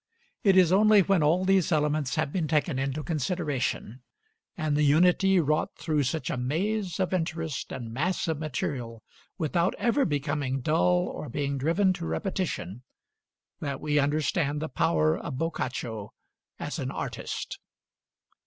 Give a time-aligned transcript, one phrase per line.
[0.43, 4.01] It is only when all these elements have been taken into consideration,
[4.57, 9.03] and the unity wrought through such a maze of interest and mass of material
[9.37, 12.81] without ever becoming dull or being driven to repetition,
[13.59, 16.15] that we understand the power of Boccaccio
[16.57, 17.59] as an artist.